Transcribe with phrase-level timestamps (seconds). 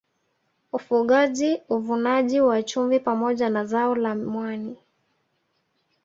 [0.71, 4.77] Ufugaji Uvunaji wa chumvi pamoja na zao la mwani